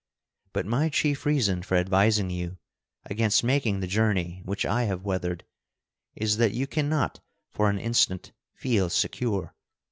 [0.51, 2.57] But my chief reason for advising you
[3.05, 5.45] against making the journey which I have weathered
[6.15, 7.19] is that you can not
[7.51, 9.53] for an instant feel secure.